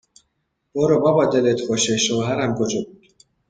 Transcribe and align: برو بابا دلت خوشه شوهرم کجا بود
برو 0.73 0.97
بابا 1.03 1.25
دلت 1.25 1.61
خوشه 1.67 1.97
شوهرم 1.97 2.55
کجا 2.59 2.79
بود 2.87 3.13